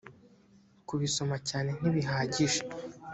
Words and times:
kubisoma 0.87 1.35
cyane 1.49 1.69
ntibihagije 1.79 2.61